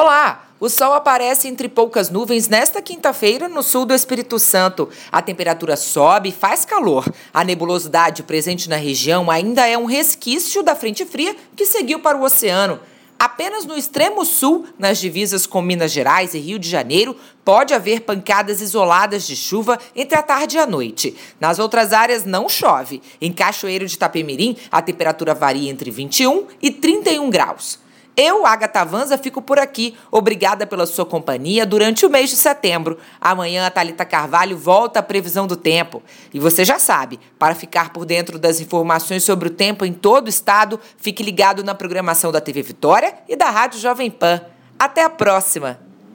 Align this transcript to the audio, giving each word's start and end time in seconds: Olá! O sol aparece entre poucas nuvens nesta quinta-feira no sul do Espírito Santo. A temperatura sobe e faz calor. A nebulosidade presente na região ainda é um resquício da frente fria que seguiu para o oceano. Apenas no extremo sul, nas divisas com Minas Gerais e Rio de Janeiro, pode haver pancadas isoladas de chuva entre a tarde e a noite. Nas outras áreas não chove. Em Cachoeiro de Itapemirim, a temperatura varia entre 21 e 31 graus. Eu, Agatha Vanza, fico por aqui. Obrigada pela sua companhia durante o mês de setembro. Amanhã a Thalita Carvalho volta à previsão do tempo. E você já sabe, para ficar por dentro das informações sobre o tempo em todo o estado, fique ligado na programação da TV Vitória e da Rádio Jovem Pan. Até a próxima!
Olá! 0.00 0.44
O 0.60 0.68
sol 0.68 0.92
aparece 0.92 1.48
entre 1.48 1.68
poucas 1.68 2.08
nuvens 2.08 2.46
nesta 2.46 2.80
quinta-feira 2.80 3.48
no 3.48 3.64
sul 3.64 3.84
do 3.84 3.92
Espírito 3.92 4.38
Santo. 4.38 4.88
A 5.10 5.20
temperatura 5.20 5.76
sobe 5.76 6.28
e 6.28 6.32
faz 6.32 6.64
calor. 6.64 7.04
A 7.34 7.42
nebulosidade 7.42 8.22
presente 8.22 8.68
na 8.68 8.76
região 8.76 9.28
ainda 9.28 9.66
é 9.66 9.76
um 9.76 9.86
resquício 9.86 10.62
da 10.62 10.76
frente 10.76 11.04
fria 11.04 11.34
que 11.56 11.66
seguiu 11.66 11.98
para 11.98 12.16
o 12.16 12.22
oceano. 12.22 12.78
Apenas 13.18 13.64
no 13.64 13.76
extremo 13.76 14.24
sul, 14.24 14.66
nas 14.78 14.98
divisas 14.98 15.46
com 15.46 15.60
Minas 15.60 15.90
Gerais 15.90 16.32
e 16.32 16.38
Rio 16.38 16.60
de 16.60 16.70
Janeiro, 16.70 17.16
pode 17.44 17.74
haver 17.74 18.02
pancadas 18.02 18.60
isoladas 18.60 19.26
de 19.26 19.34
chuva 19.34 19.80
entre 19.96 20.16
a 20.16 20.22
tarde 20.22 20.58
e 20.58 20.60
a 20.60 20.66
noite. 20.66 21.16
Nas 21.40 21.58
outras 21.58 21.92
áreas 21.92 22.24
não 22.24 22.48
chove. 22.48 23.02
Em 23.20 23.32
Cachoeiro 23.32 23.84
de 23.84 23.94
Itapemirim, 23.94 24.56
a 24.70 24.80
temperatura 24.80 25.34
varia 25.34 25.68
entre 25.68 25.90
21 25.90 26.46
e 26.62 26.70
31 26.70 27.28
graus. 27.30 27.87
Eu, 28.20 28.44
Agatha 28.44 28.84
Vanza, 28.84 29.16
fico 29.16 29.40
por 29.40 29.60
aqui. 29.60 29.96
Obrigada 30.10 30.66
pela 30.66 30.86
sua 30.86 31.06
companhia 31.06 31.64
durante 31.64 32.04
o 32.04 32.10
mês 32.10 32.28
de 32.30 32.34
setembro. 32.34 32.98
Amanhã 33.20 33.64
a 33.64 33.70
Thalita 33.70 34.04
Carvalho 34.04 34.58
volta 34.58 34.98
à 34.98 35.02
previsão 35.04 35.46
do 35.46 35.54
tempo. 35.54 36.02
E 36.34 36.40
você 36.40 36.64
já 36.64 36.80
sabe, 36.80 37.20
para 37.38 37.54
ficar 37.54 37.92
por 37.92 38.04
dentro 38.04 38.36
das 38.36 38.60
informações 38.60 39.22
sobre 39.22 39.46
o 39.46 39.52
tempo 39.52 39.84
em 39.84 39.92
todo 39.92 40.26
o 40.26 40.30
estado, 40.30 40.80
fique 40.96 41.22
ligado 41.22 41.62
na 41.62 41.76
programação 41.76 42.32
da 42.32 42.40
TV 42.40 42.60
Vitória 42.60 43.14
e 43.28 43.36
da 43.36 43.50
Rádio 43.50 43.78
Jovem 43.78 44.10
Pan. 44.10 44.40
Até 44.76 45.04
a 45.04 45.10
próxima! 45.10 45.87